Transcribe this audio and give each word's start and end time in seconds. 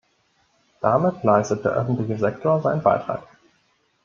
Damit 0.81 1.21
leistet 1.21 1.63
der 1.63 1.73
öffentliche 1.73 2.17
Sektor 2.17 2.59
seinen 2.59 2.81
Beitrag. 2.81 3.21